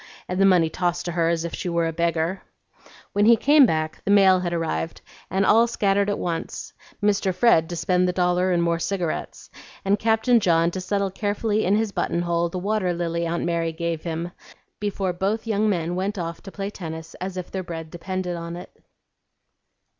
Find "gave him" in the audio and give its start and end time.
13.71-14.31